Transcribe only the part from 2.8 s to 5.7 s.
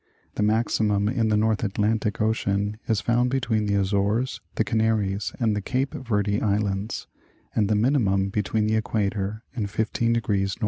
is found between the Azores, the Canaries and the